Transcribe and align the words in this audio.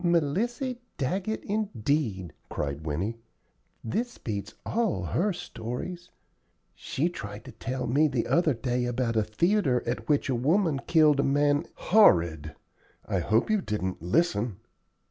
"Melissy 0.03 0.79
Daggett, 0.97 1.43
indeed!" 1.43 2.33
cried 2.49 2.87
Winnie. 2.87 3.19
"This 3.83 4.17
beats 4.17 4.55
all 4.65 5.03
her 5.03 5.31
stories. 5.31 6.09
She 6.73 7.07
tried 7.07 7.45
to 7.45 7.51
tell 7.51 7.85
me 7.85 8.07
the 8.07 8.25
other 8.25 8.55
day 8.55 8.85
about 8.85 9.15
a 9.15 9.21
theatre 9.23 9.83
at 9.85 10.09
which 10.09 10.27
a 10.27 10.33
woman 10.33 10.81
killed 10.87 11.19
a 11.19 11.23
man" 11.23 11.67
"Horrid! 11.91 12.55
I 13.05 13.19
hope 13.19 13.51
you 13.51 13.61
didn't 13.61 14.01
listen?" 14.01 14.55